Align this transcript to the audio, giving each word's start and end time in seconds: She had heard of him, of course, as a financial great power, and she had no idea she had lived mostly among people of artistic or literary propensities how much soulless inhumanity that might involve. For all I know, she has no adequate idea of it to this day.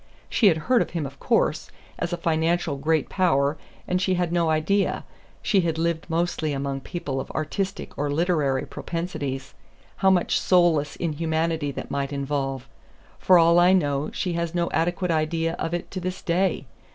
She 0.31 0.47
had 0.47 0.57
heard 0.65 0.81
of 0.81 0.89
him, 0.97 1.05
of 1.05 1.19
course, 1.19 1.69
as 1.99 2.11
a 2.11 2.17
financial 2.17 2.75
great 2.75 3.07
power, 3.07 3.59
and 3.87 4.01
she 4.01 4.15
had 4.15 4.31
no 4.33 4.49
idea 4.49 5.03
she 5.43 5.61
had 5.61 5.77
lived 5.77 6.09
mostly 6.09 6.53
among 6.53 6.81
people 6.81 7.21
of 7.21 7.29
artistic 7.33 7.95
or 7.99 8.09
literary 8.09 8.65
propensities 8.65 9.53
how 9.97 10.09
much 10.09 10.39
soulless 10.39 10.95
inhumanity 10.95 11.71
that 11.73 11.91
might 11.91 12.11
involve. 12.11 12.67
For 13.19 13.37
all 13.37 13.59
I 13.59 13.73
know, 13.73 14.09
she 14.11 14.33
has 14.33 14.55
no 14.55 14.71
adequate 14.71 15.11
idea 15.11 15.53
of 15.59 15.71
it 15.71 15.91
to 15.91 15.99
this 15.99 16.23
day. 16.23 16.65